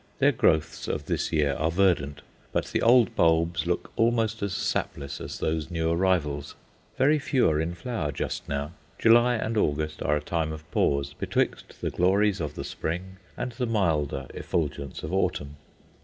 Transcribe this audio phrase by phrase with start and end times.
[0.17, 5.21] Their growths of this year are verdant, but the old bulbs look almost as sapless
[5.21, 6.55] as those new arrivals.
[6.97, 11.13] Very few are in flower just now July and August are a time of pause
[11.13, 15.57] betwixt the glories of the Spring and the milder effulgence of Autumn.